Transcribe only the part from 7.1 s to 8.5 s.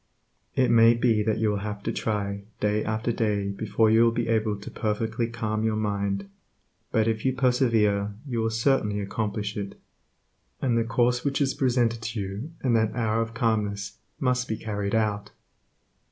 you persevere you will